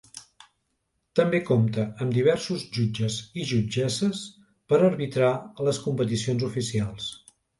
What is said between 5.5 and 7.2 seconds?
les competicions oficials.